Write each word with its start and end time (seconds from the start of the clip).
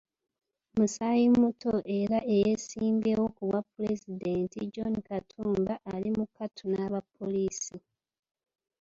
Musaayimuto 0.77 1.73
era 1.99 2.17
eyeesimbyewo 2.35 3.25
ku 3.35 3.41
bwapulezidenti, 3.47 4.59
John 4.73 4.93
Katumba, 5.07 5.73
ali 5.93 6.09
mu 6.17 6.25
kattu 6.35 6.63
n'aba 6.69 6.99
pollisi. 7.15 7.77